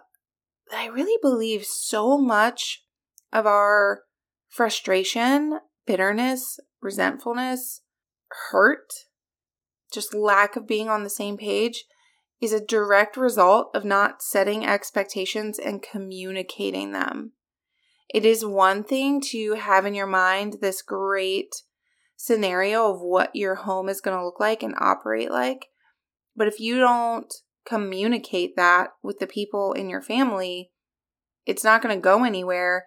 that 0.71 0.79
I 0.79 0.87
really 0.89 1.19
believe 1.23 1.65
so 1.65 2.19
much 2.19 2.85
of 3.33 3.47
our 3.47 4.03
frustration, 4.51 5.61
bitterness, 5.87 6.61
resentfulness, 6.83 7.81
hurt, 8.51 8.93
just 9.91 10.13
lack 10.13 10.55
of 10.55 10.69
being 10.69 10.91
on 10.91 11.03
the 11.03 11.09
same 11.09 11.39
page 11.39 11.85
is 12.43 12.53
a 12.53 12.61
direct 12.61 13.17
result 13.17 13.71
of 13.75 13.87
not 13.87 14.21
setting 14.21 14.67
expectations 14.67 15.59
and 15.59 15.83
communicating 15.83 16.93
them. 16.93 17.33
It 18.13 18.27
is 18.27 18.45
one 18.45 18.85
thing 18.85 19.23
to 19.31 19.55
have 19.55 19.87
in 19.87 19.95
your 19.95 20.07
mind 20.07 20.59
this 20.61 20.83
great 20.83 21.55
scenario 22.23 22.89
of 22.89 23.01
what 23.01 23.35
your 23.35 23.57
home 23.57 23.89
is 23.89 24.01
going 24.01 24.17
to 24.17 24.25
look 24.25 24.39
like 24.39 24.63
and 24.63 24.77
operate 24.79 25.29
like. 25.29 25.67
But 26.37 26.47
if 26.47 26.61
you 26.61 26.79
don't 26.79 27.35
communicate 27.67 28.55
that 28.55 28.91
with 29.03 29.19
the 29.19 29.27
people 29.27 29.73
in 29.73 29.91
your 29.91 30.01
family, 30.01 30.71
it's 31.47 31.65
not 31.65 31.83
going 31.83 31.93
to 31.93 32.01
go 32.01 32.23
anywhere. 32.23 32.87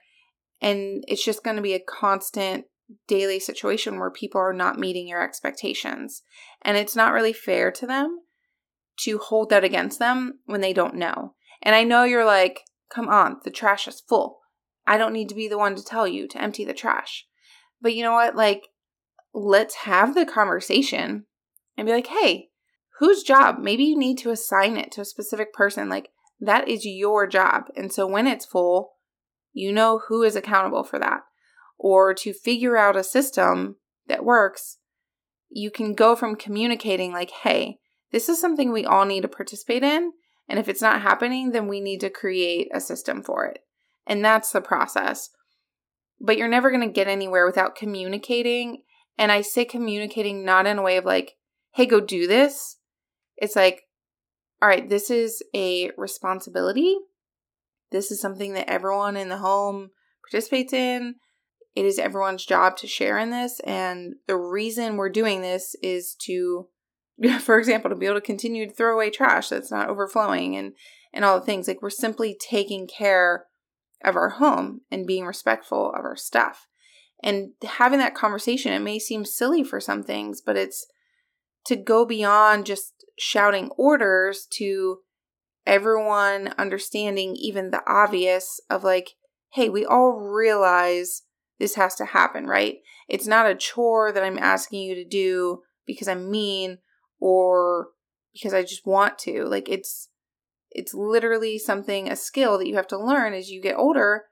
And 0.62 1.04
it's 1.10 1.24
just 1.24 1.44
going 1.44 1.58
to 1.58 1.62
be 1.62 1.74
a 1.74 1.84
constant 1.84 2.64
daily 3.10 3.42
situation 3.42 4.00
where 4.00 4.10
people 4.10 4.40
are 4.40 4.54
not 4.54 4.80
meeting 4.80 5.06
your 5.06 5.22
expectations. 5.22 6.22
And 6.62 6.78
it's 6.78 6.96
not 6.96 7.12
really 7.12 7.34
fair 7.34 7.72
to 7.72 7.86
them 7.86 8.20
to 9.00 9.18
hold 9.18 9.50
that 9.50 9.66
against 9.66 10.00
them 10.00 10.40
when 10.46 10.62
they 10.62 10.72
don't 10.72 10.96
know. 10.96 11.34
And 11.62 11.76
I 11.76 11.84
know 11.84 12.06
you're 12.06 12.24
like, 12.24 12.62
come 12.90 13.10
on, 13.10 13.42
the 13.44 13.52
trash 13.52 13.86
is 13.86 14.00
full. 14.00 14.40
I 14.88 14.98
don't 14.98 15.12
need 15.12 15.28
to 15.28 15.36
be 15.36 15.50
the 15.50 15.58
one 15.58 15.76
to 15.76 15.84
tell 15.84 16.08
you 16.08 16.26
to 16.30 16.42
empty 16.42 16.64
the 16.64 16.74
trash. 16.74 17.26
But 17.82 17.96
you 17.96 18.02
know 18.02 18.14
what? 18.14 18.38
Like, 18.38 18.70
let's 19.36 19.76
have 19.76 20.16
the 20.16 20.26
conversation 20.26 21.26
and 21.78 21.86
be 21.86 21.92
like, 21.92 22.08
hey, 22.08 22.50
whose 23.00 23.22
job? 23.22 23.58
Maybe 23.60 23.84
you 23.84 23.98
need 23.98 24.18
to 24.20 24.32
assign 24.32 24.78
it 24.78 24.92
to 24.94 25.02
a 25.02 25.06
specific 25.06 25.54
person. 25.54 25.90
Like, 25.90 26.10
that 26.40 26.70
is 26.70 26.86
your 26.86 27.28
job. 27.28 27.66
And 27.76 27.92
so 27.92 28.08
when 28.08 28.28
it's 28.28 28.46
full, 28.46 28.94
you 29.52 29.74
know 29.74 30.02
who 30.08 30.24
is 30.24 30.36
accountable 30.36 30.84
for 30.84 31.00
that. 31.00 31.22
Or 31.78 32.14
to 32.14 32.34
figure 32.34 32.78
out 32.78 32.96
a 32.96 33.04
system 33.04 33.76
that 34.08 34.24
works, 34.24 34.78
you 35.50 35.70
can 35.70 35.94
go 35.94 36.16
from 36.16 36.36
communicating, 36.36 37.12
like, 37.12 37.32
hey, 37.32 37.80
this 38.12 38.30
is 38.30 38.40
something 38.40 38.72
we 38.72 38.86
all 38.86 39.06
need 39.06 39.22
to 39.22 39.28
participate 39.28 39.84
in. 39.84 40.14
And 40.48 40.60
if 40.60 40.70
it's 40.70 40.82
not 40.82 41.02
happening, 41.02 41.52
then 41.52 41.68
we 41.68 41.82
need 41.82 42.00
to 42.02 42.10
create 42.10 42.70
a 42.74 42.80
system 42.80 43.22
for 43.22 43.46
it. 43.46 43.60
And 44.08 44.24
that's 44.24 44.52
the 44.52 44.62
process. 44.62 45.30
But 46.22 46.38
you're 46.38 46.48
never 46.48 46.70
going 46.70 46.88
to 46.88 46.94
get 46.94 47.08
anywhere 47.08 47.46
without 47.46 47.76
communicating. 47.76 48.84
And 49.18 49.32
I 49.32 49.42
say 49.42 49.66
communicating 49.66 50.44
not 50.44 50.68
in 50.68 50.78
a 50.78 50.82
way 50.82 50.98
of 50.98 51.06
like, 51.06 51.34
hey, 51.74 51.86
go 51.86 52.00
do 52.00 52.28
this. 52.28 52.78
It's 53.38 53.56
like, 53.56 53.84
all 54.62 54.70
right, 54.70 54.90
this 54.90 55.10
is 55.10 55.44
a 55.54 55.92
responsibility. 55.98 56.98
This 57.92 58.12
is 58.12 58.22
something 58.22 58.54
that 58.54 58.70
everyone 58.70 59.18
in 59.18 59.30
the 59.30 59.38
home 59.38 59.92
participates 60.24 60.74
in. 60.74 61.16
It 61.76 61.86
is 61.86 62.00
everyone's 62.00 62.46
job 62.46 62.78
to 62.78 62.88
share 62.88 63.18
in 63.18 63.32
this. 63.32 63.60
And 63.62 64.16
the 64.28 64.38
reason 64.38 64.96
we're 64.96 65.10
doing 65.10 65.42
this 65.42 65.76
is 65.84 66.16
to, 66.22 66.68
for 67.40 67.60
example, 67.60 67.90
to 67.90 67.96
be 67.96 68.06
able 68.06 68.16
to 68.16 68.22
continue 68.22 68.68
to 68.68 68.74
throw 68.74 68.94
away 68.94 69.10
trash 69.10 69.50
that's 69.50 69.72
not 69.72 69.90
overflowing 69.90 70.56
and, 70.56 70.74
and 71.14 71.26
all 71.26 71.40
the 71.40 71.46
things. 71.46 71.68
Like 71.68 71.82
we're 71.82 71.90
simply 71.90 72.38
taking 72.40 72.88
care 72.88 73.46
of 74.04 74.16
our 74.16 74.30
home 74.30 74.82
and 74.90 75.08
being 75.08 75.26
respectful 75.26 75.90
of 75.90 76.06
our 76.06 76.16
stuff. 76.16 76.68
And 77.26 77.54
having 77.64 77.98
that 78.00 78.14
conversation, 78.14 78.72
it 78.72 78.80
may 78.80 79.00
seem 79.00 79.26
silly 79.26 79.64
for 79.64 79.82
some 79.82 80.04
things, 80.04 80.42
but 80.46 80.56
it's 80.56 80.86
to 81.66 81.76
go 81.76 82.06
beyond 82.06 82.68
just 82.68 82.94
shouting 83.18 83.72
orders 83.78 84.48
to 84.52 85.00
everyone 85.66 86.54
understanding 86.60 87.36
even 87.36 87.72
the 87.72 87.82
obvious 87.88 88.62
of 88.70 88.84
like, 88.84 89.14
hey, 89.54 89.70
we 89.70 89.84
all 89.84 90.12
realize 90.12 91.24
this 91.58 91.74
has 91.74 91.96
to 91.96 92.06
happen, 92.06 92.46
right? 92.46 92.76
It's 93.10 93.26
not 93.26 93.50
a 93.50 93.56
chore 93.56 94.12
that 94.12 94.24
I'm 94.24 94.38
asking 94.38 94.84
you 94.84 94.94
to 94.94 95.04
do 95.04 95.64
because 95.88 96.08
I'm 96.08 96.30
mean 96.30 96.78
or 97.20 97.88
because 98.34 98.54
I 98.54 98.62
just 98.62 98.86
want 98.86 99.18
to. 99.20 99.46
Like 99.46 99.68
it's 99.68 100.10
it's 100.70 100.94
literally 100.94 101.58
something 101.58 102.08
a 102.08 102.16
skill 102.16 102.60
that 102.60 102.68
you 102.68 102.76
have 102.76 102.88
to 102.90 103.04
learn 103.04 103.34
as 103.34 103.50
you 103.50 103.62
get 103.62 103.78
older. 103.78 104.26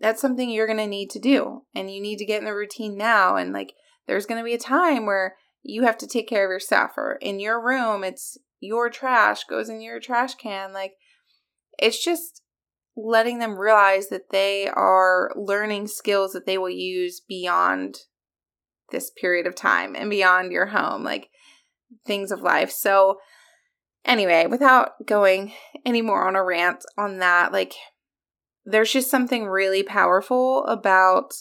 That's 0.00 0.20
something 0.20 0.50
you're 0.50 0.66
going 0.66 0.78
to 0.78 0.86
need 0.86 1.10
to 1.10 1.18
do 1.18 1.62
and 1.74 1.90
you 1.90 2.00
need 2.00 2.18
to 2.18 2.26
get 2.26 2.38
in 2.38 2.44
the 2.44 2.54
routine 2.54 2.96
now 2.96 3.36
and 3.36 3.52
like 3.52 3.72
there's 4.06 4.26
going 4.26 4.40
to 4.40 4.44
be 4.44 4.54
a 4.54 4.58
time 4.58 5.06
where 5.06 5.36
you 5.62 5.82
have 5.82 5.98
to 5.98 6.06
take 6.06 6.28
care 6.28 6.44
of 6.44 6.50
your 6.50 6.60
stuff 6.60 6.92
or 6.96 7.18
in 7.20 7.40
your 7.40 7.64
room 7.64 8.04
it's 8.04 8.38
your 8.60 8.88
trash 8.88 9.44
goes 9.44 9.68
in 9.68 9.80
your 9.80 10.00
trash 10.00 10.34
can 10.34 10.72
like 10.72 10.92
it's 11.78 12.02
just 12.02 12.42
letting 12.96 13.38
them 13.38 13.56
realize 13.56 14.08
that 14.08 14.30
they 14.30 14.68
are 14.68 15.30
learning 15.36 15.86
skills 15.86 16.32
that 16.32 16.46
they 16.46 16.58
will 16.58 16.70
use 16.70 17.20
beyond 17.20 17.98
this 18.90 19.10
period 19.10 19.46
of 19.46 19.54
time 19.54 19.94
and 19.94 20.10
beyond 20.10 20.50
your 20.50 20.66
home 20.66 21.04
like 21.04 21.28
things 22.06 22.32
of 22.32 22.40
life. 22.40 22.70
So 22.70 23.18
anyway 24.04 24.46
without 24.46 25.06
going 25.06 25.52
any 25.84 26.02
more 26.02 26.26
on 26.26 26.34
a 26.34 26.42
rant 26.42 26.84
on 26.96 27.18
that 27.18 27.52
like 27.52 27.74
there's 28.64 28.92
just 28.92 29.10
something 29.10 29.46
really 29.46 29.82
powerful 29.82 30.64
about 30.66 31.32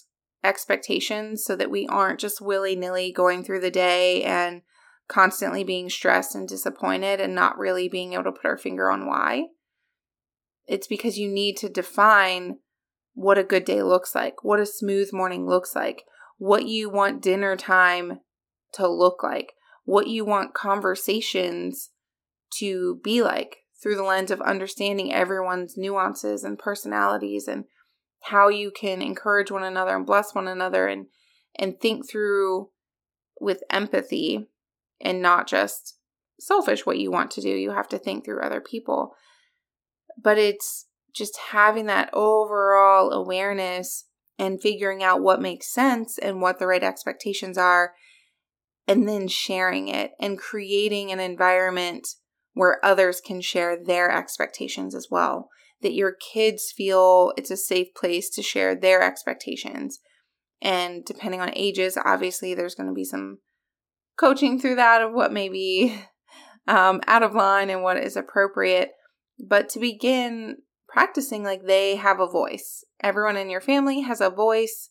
expectations 0.44 1.44
so 1.44 1.56
that 1.56 1.72
we 1.72 1.88
aren't 1.88 2.20
just 2.20 2.42
willy 2.42 2.76
nilly 2.76 3.12
going 3.12 3.44
through 3.44 3.60
the 3.60 3.72
day 3.72 4.24
and 4.24 4.62
constantly 5.08 5.64
being 5.64 5.90
stressed 5.90 6.36
and 6.36 6.48
disappointed 6.48 7.20
and 7.20 7.34
not 7.34 7.58
really 7.58 7.88
being 7.88 8.14
able 8.14 8.26
to 8.26 8.32
put 8.32 8.46
our 8.46 8.58
finger 8.58 8.92
on 8.92 9.08
why. 9.08 9.46
It's 10.68 10.88
because 10.88 11.18
you 11.18 11.30
need 11.30 11.58
to 11.58 11.70
define 11.70 12.60
what 13.14 13.38
a 13.38 13.44
good 13.44 13.66
day 13.66 13.82
looks 13.82 14.14
like, 14.14 14.44
what 14.44 14.60
a 14.60 14.66
smooth 14.66 15.12
morning 15.14 15.48
looks 15.48 15.76
like, 15.76 16.04
what 16.38 16.66
you 16.66 16.90
want 16.90 17.22
dinner 17.22 17.56
time 17.56 18.20
to 18.74 18.88
look 18.88 19.24
like, 19.24 19.54
what 19.86 20.08
you 20.08 20.26
want 20.26 20.54
conversations 20.54 21.92
to 22.60 23.00
be 23.04 23.24
like 23.24 23.58
through 23.82 23.96
the 23.96 24.04
lens 24.04 24.32
of 24.32 24.42
understanding 24.42 25.14
everyone's 25.14 25.78
nuances 25.78 26.44
and 26.44 26.58
personalities 26.58 27.48
and 27.48 27.66
how 28.24 28.50
you 28.50 28.72
can 28.72 29.02
encourage 29.02 29.52
one 29.52 29.64
another 29.64 29.96
and 29.96 30.06
bless 30.06 30.34
one 30.34 30.48
another 30.48 30.88
and 30.88 31.08
and 31.56 31.80
think 31.80 32.10
through 32.10 32.70
with 33.40 33.64
empathy 33.70 34.50
and 35.02 35.22
not 35.22 35.48
just 35.48 35.98
selfish 36.40 36.86
what 36.86 37.00
you 37.00 37.12
want 37.12 37.32
to 37.32 37.42
do. 37.42 37.50
You 37.50 37.72
have 37.72 37.88
to 37.90 37.98
think 37.98 38.26
through 38.26 38.42
other 38.42 38.62
people. 38.62 39.16
But 40.22 40.38
it's 40.38 40.86
just 41.16 41.38
having 41.52 41.88
that 41.88 42.10
overall 42.14 43.12
awareness 43.12 44.06
and 44.38 44.62
figuring 44.62 45.04
out 45.04 45.22
what 45.22 45.42
makes 45.42 45.74
sense 45.74 46.18
and 46.18 46.42
what 46.42 46.60
the 46.60 46.68
right 46.68 46.84
expectations 46.84 47.58
are, 47.58 47.94
and 48.88 49.08
then 49.08 49.28
sharing 49.28 49.88
it 49.88 50.12
and 50.20 50.38
creating 50.38 51.12
an 51.12 51.20
environment 51.20 52.08
where 52.58 52.84
others 52.84 53.22
can 53.22 53.42
share 53.42 53.78
their 53.82 54.12
expectations 54.12 54.96
as 54.96 55.08
well. 55.10 55.50
That 55.82 55.94
your 55.94 56.14
kids 56.14 56.74
feel 56.76 57.34
it's 57.38 57.52
a 57.52 57.58
safe 57.58 57.94
place 57.96 58.30
to 58.32 58.42
share 58.42 58.76
their 58.76 59.04
expectations. 59.04 60.00
And 60.62 61.06
depending 61.06 61.40
on 61.40 61.52
ages, 61.56 61.98
obviously, 62.04 62.56
there's 62.56 62.74
going 62.74 62.90
to 62.90 62.96
be 62.96 63.04
some 63.04 63.40
coaching 64.20 64.60
through 64.60 64.76
that 64.76 65.04
of 65.04 65.14
what 65.14 65.32
may 65.32 65.50
be 65.50 65.96
um, 66.68 67.02
out 67.06 67.22
of 67.22 67.36
line 67.36 67.70
and 67.70 67.84
what 67.84 67.98
is 67.98 68.18
appropriate. 68.18 68.92
But 69.40 69.70
to 69.70 69.80
begin 69.80 70.58
practicing 70.88 71.44
like 71.44 71.66
they 71.66 71.96
have 71.96 72.20
a 72.20 72.28
voice. 72.28 72.84
Everyone 73.04 73.38
in 73.38 73.50
your 73.50 73.62
family 73.62 74.02
has 74.02 74.22
a 74.22 74.30
voice 74.30 74.90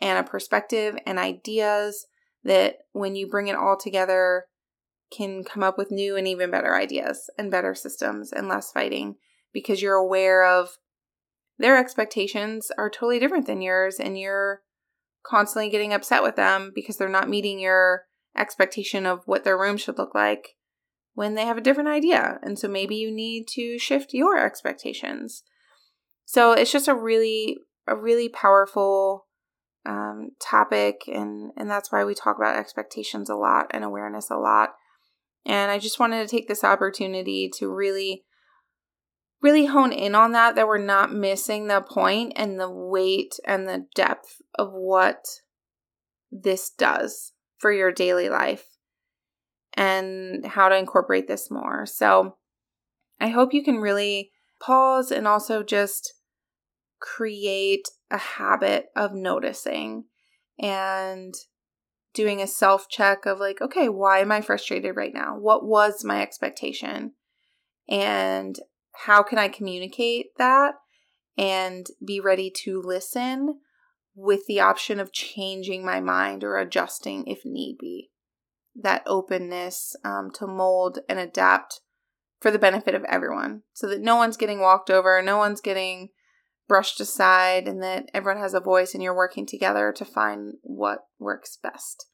and 0.00 0.18
a 0.18 0.28
perspective 0.28 0.96
and 1.06 1.18
ideas 1.18 2.06
that 2.44 2.76
when 2.92 3.16
you 3.16 3.26
bring 3.26 3.48
it 3.48 3.56
all 3.56 3.76
together 3.76 4.44
can 5.10 5.44
come 5.44 5.62
up 5.62 5.78
with 5.78 5.90
new 5.90 6.16
and 6.16 6.28
even 6.28 6.50
better 6.50 6.74
ideas 6.74 7.30
and 7.38 7.50
better 7.50 7.74
systems 7.74 8.32
and 8.32 8.48
less 8.48 8.70
fighting 8.72 9.16
because 9.52 9.80
you're 9.80 9.94
aware 9.94 10.44
of 10.44 10.78
their 11.58 11.76
expectations 11.76 12.70
are 12.78 12.90
totally 12.90 13.18
different 13.18 13.46
than 13.46 13.62
yours 13.62 13.98
and 13.98 14.18
you're 14.18 14.62
constantly 15.24 15.68
getting 15.70 15.92
upset 15.92 16.22
with 16.22 16.36
them 16.36 16.72
because 16.74 16.96
they're 16.96 17.08
not 17.08 17.28
meeting 17.28 17.58
your 17.58 18.04
expectation 18.36 19.06
of 19.06 19.22
what 19.26 19.44
their 19.44 19.58
room 19.58 19.76
should 19.76 19.98
look 19.98 20.14
like 20.14 20.56
when 21.14 21.34
they 21.34 21.44
have 21.44 21.58
a 21.58 21.62
different 21.62 21.88
idea. 21.88 22.38
And 22.42 22.58
so 22.58 22.68
maybe 22.68 22.94
you 22.94 23.10
need 23.10 23.48
to 23.54 23.78
shift 23.78 24.14
your 24.14 24.38
expectations. 24.38 25.42
So 26.24 26.52
it's 26.52 26.70
just 26.70 26.86
a 26.86 26.94
really, 26.94 27.58
a 27.86 27.96
really 27.96 28.28
powerful 28.28 29.26
um, 29.84 30.30
topic. 30.40 31.02
And, 31.08 31.50
and 31.56 31.68
that's 31.68 31.90
why 31.90 32.04
we 32.04 32.14
talk 32.14 32.36
about 32.36 32.56
expectations 32.56 33.28
a 33.28 33.34
lot 33.34 33.66
and 33.72 33.82
awareness 33.82 34.30
a 34.30 34.36
lot. 34.36 34.74
And 35.44 35.70
I 35.70 35.78
just 35.78 35.98
wanted 35.98 36.22
to 36.22 36.28
take 36.28 36.48
this 36.48 36.64
opportunity 36.64 37.50
to 37.56 37.72
really, 37.72 38.24
really 39.42 39.66
hone 39.66 39.92
in 39.92 40.14
on 40.14 40.32
that, 40.32 40.56
that 40.56 40.66
we're 40.66 40.78
not 40.78 41.12
missing 41.12 41.68
the 41.68 41.80
point 41.80 42.32
and 42.36 42.60
the 42.60 42.70
weight 42.70 43.34
and 43.46 43.66
the 43.66 43.86
depth 43.94 44.42
of 44.58 44.72
what 44.72 45.24
this 46.30 46.70
does 46.70 47.32
for 47.58 47.72
your 47.72 47.90
daily 47.90 48.28
life 48.28 48.66
and 49.74 50.44
how 50.44 50.68
to 50.68 50.76
incorporate 50.76 51.28
this 51.28 51.50
more. 51.50 51.86
So 51.86 52.36
I 53.20 53.28
hope 53.28 53.54
you 53.54 53.62
can 53.62 53.76
really 53.76 54.32
pause 54.60 55.10
and 55.10 55.26
also 55.26 55.62
just 55.62 56.14
create 57.00 57.88
a 58.10 58.18
habit 58.18 58.86
of 58.96 59.14
noticing 59.14 60.04
and 60.58 61.34
doing 62.14 62.40
a 62.40 62.46
self 62.46 62.88
check 62.88 63.26
of 63.26 63.38
like, 63.38 63.60
okay, 63.60 63.88
why 63.88 64.20
am 64.20 64.32
I 64.32 64.40
frustrated 64.40 64.96
right 64.96 65.14
now? 65.14 65.36
What 65.38 65.64
was 65.64 66.04
my 66.04 66.22
expectation? 66.22 67.12
And 67.88 68.56
how 69.06 69.22
can 69.22 69.38
I 69.38 69.48
communicate 69.48 70.36
that 70.36 70.74
and 71.36 71.86
be 72.04 72.20
ready 72.20 72.50
to 72.64 72.82
listen 72.82 73.60
with 74.14 74.46
the 74.46 74.60
option 74.60 74.98
of 74.98 75.12
changing 75.12 75.84
my 75.84 76.00
mind 76.00 76.42
or 76.42 76.56
adjusting 76.56 77.26
if 77.26 77.44
need 77.44 77.78
be? 77.78 78.10
that 78.82 79.02
openness 79.06 79.96
um, 80.04 80.30
to 80.34 80.46
mold 80.46 81.00
and 81.08 81.18
adapt 81.18 81.80
for 82.40 82.50
the 82.50 82.58
benefit 82.58 82.94
of 82.94 83.04
everyone 83.04 83.62
so 83.72 83.88
that 83.88 84.00
no 84.00 84.16
one's 84.16 84.36
getting 84.36 84.60
walked 84.60 84.90
over, 84.90 85.20
no 85.20 85.36
one's 85.36 85.60
getting 85.60 86.10
brushed 86.68 87.00
aside, 87.00 87.66
and 87.66 87.82
that 87.82 88.10
everyone 88.14 88.40
has 88.40 88.54
a 88.54 88.60
voice 88.60 88.94
and 88.94 89.02
you're 89.02 89.16
working 89.16 89.46
together 89.46 89.92
to 89.96 90.04
find 90.04 90.54
what 90.62 91.00
works 91.18 91.58
best. 91.60 92.06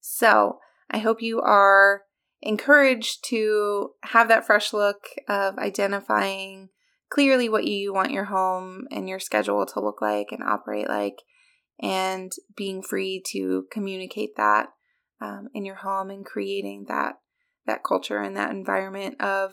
So, 0.00 0.58
I 0.90 0.98
hope 0.98 1.22
you 1.22 1.40
are 1.40 2.02
encouraged 2.42 3.24
to 3.30 3.90
have 4.04 4.28
that 4.28 4.46
fresh 4.46 4.72
look 4.72 5.06
of 5.28 5.58
identifying 5.58 6.68
clearly 7.08 7.48
what 7.48 7.64
you 7.64 7.92
want 7.92 8.12
your 8.12 8.26
home 8.26 8.86
and 8.90 9.08
your 9.08 9.18
schedule 9.18 9.64
to 9.64 9.80
look 9.80 10.00
like 10.00 10.28
and 10.30 10.42
operate 10.42 10.88
like, 10.88 11.16
and 11.80 12.32
being 12.56 12.82
free 12.82 13.22
to 13.32 13.66
communicate 13.70 14.36
that 14.36 14.68
um, 15.20 15.48
in 15.54 15.64
your 15.64 15.76
home 15.76 16.10
and 16.10 16.24
creating 16.24 16.86
that 16.88 17.14
that 17.66 17.82
culture 17.82 18.20
and 18.20 18.36
that 18.36 18.50
environment 18.50 19.20
of 19.20 19.52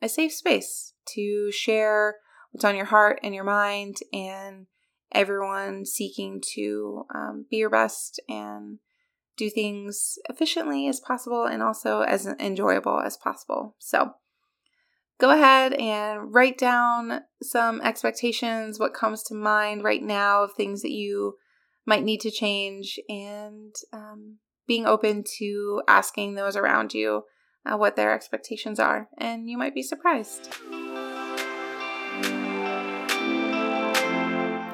a 0.00 0.08
safe 0.08 0.32
space 0.32 0.94
to 1.14 1.50
share 1.52 2.16
what's 2.52 2.64
on 2.64 2.76
your 2.76 2.86
heart 2.86 3.18
and 3.22 3.34
your 3.34 3.44
mind 3.44 3.96
and 4.12 4.66
everyone 5.12 5.84
seeking 5.84 6.40
to 6.54 7.04
um, 7.14 7.46
be 7.50 7.56
your 7.56 7.70
best 7.70 8.20
and 8.28 8.78
do 9.36 9.50
things 9.50 10.18
efficiently 10.28 10.86
as 10.88 11.00
possible 11.00 11.44
and 11.44 11.62
also 11.62 12.02
as 12.02 12.26
enjoyable 12.38 13.00
as 13.00 13.16
possible 13.16 13.74
so 13.78 14.12
go 15.18 15.30
ahead 15.30 15.72
and 15.74 16.34
write 16.34 16.58
down 16.58 17.20
some 17.42 17.80
expectations 17.80 18.78
what 18.78 18.94
comes 18.94 19.22
to 19.22 19.34
mind 19.34 19.82
right 19.82 20.02
now 20.02 20.44
of 20.44 20.52
things 20.52 20.82
that 20.82 20.92
you 20.92 21.34
might 21.86 22.04
need 22.04 22.20
to 22.20 22.30
change 22.30 22.98
and 23.08 23.74
um, 23.92 24.38
being 24.66 24.86
open 24.86 25.24
to 25.38 25.82
asking 25.88 26.34
those 26.34 26.56
around 26.56 26.94
you 26.94 27.22
uh, 27.66 27.76
what 27.76 27.96
their 27.96 28.14
expectations 28.14 28.80
are, 28.80 29.08
and 29.18 29.48
you 29.48 29.56
might 29.56 29.74
be 29.74 29.82
surprised. 29.82 30.52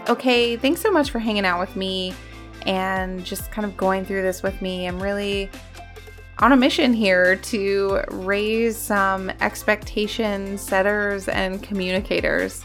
Okay, 0.09 0.57
thanks 0.57 0.81
so 0.81 0.91
much 0.91 1.11
for 1.11 1.19
hanging 1.19 1.45
out 1.45 1.61
with 1.61 1.77
me 1.77 2.15
and 2.63 3.23
just 3.23 3.51
kind 3.51 3.67
of 3.67 3.77
going 3.77 4.07
through 4.07 4.23
this 4.23 4.43
with 4.43 4.63
me. 4.63 4.87
I'm 4.87 5.03
really 5.03 5.51
on 6.39 6.53
a 6.53 6.57
mission 6.57 6.95
here 6.95 7.37
to 7.37 8.01
raise 8.11 8.79
some 8.79 9.29
expectation 9.43 10.57
setters 10.57 11.29
and 11.29 11.63
communicators. 11.63 12.65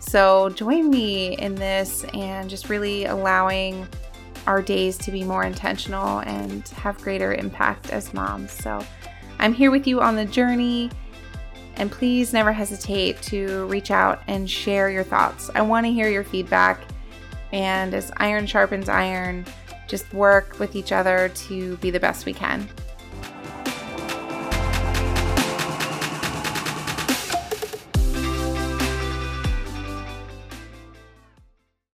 So 0.00 0.48
join 0.48 0.90
me 0.90 1.36
in 1.36 1.54
this 1.54 2.02
and 2.12 2.50
just 2.50 2.68
really 2.68 3.04
allowing 3.04 3.86
our 4.48 4.60
days 4.60 4.98
to 4.98 5.12
be 5.12 5.22
more 5.22 5.44
intentional 5.44 6.20
and 6.20 6.66
have 6.70 6.98
greater 6.98 7.34
impact 7.34 7.90
as 7.90 8.12
moms. 8.12 8.50
So 8.50 8.84
I'm 9.38 9.52
here 9.52 9.70
with 9.70 9.86
you 9.86 10.00
on 10.00 10.16
the 10.16 10.24
journey. 10.24 10.90
And 11.80 11.90
please 11.90 12.34
never 12.34 12.52
hesitate 12.52 13.22
to 13.22 13.64
reach 13.64 13.90
out 13.90 14.22
and 14.26 14.48
share 14.48 14.90
your 14.90 15.02
thoughts. 15.02 15.50
I 15.54 15.62
want 15.62 15.86
to 15.86 15.92
hear 15.92 16.10
your 16.10 16.24
feedback. 16.24 16.78
And 17.52 17.94
as 17.94 18.12
iron 18.18 18.46
sharpens 18.46 18.90
iron, 18.90 19.46
just 19.88 20.12
work 20.12 20.58
with 20.58 20.76
each 20.76 20.92
other 20.92 21.30
to 21.30 21.78
be 21.78 21.90
the 21.90 21.98
best 21.98 22.26
we 22.26 22.34
can. 22.34 22.68